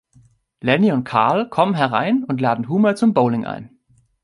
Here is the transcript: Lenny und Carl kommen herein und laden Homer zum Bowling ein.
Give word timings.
Lenny 0.61 0.91
und 0.93 1.03
Carl 1.03 1.47
kommen 1.47 1.75
herein 1.75 2.23
und 2.27 2.41
laden 2.41 2.67
Homer 2.67 2.95
zum 2.95 3.13
Bowling 3.13 3.45
ein. 3.45 3.77